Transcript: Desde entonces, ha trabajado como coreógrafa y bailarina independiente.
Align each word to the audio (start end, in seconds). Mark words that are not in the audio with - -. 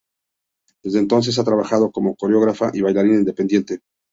Desde 0.81 0.97
entonces, 0.97 1.37
ha 1.37 1.43
trabajado 1.43 1.91
como 1.91 2.15
coreógrafa 2.15 2.71
y 2.73 2.81
bailarina 2.81 3.19
independiente. 3.19 3.81